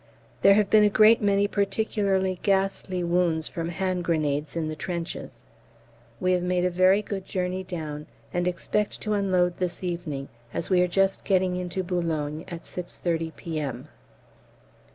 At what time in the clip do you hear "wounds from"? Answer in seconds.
3.03-3.69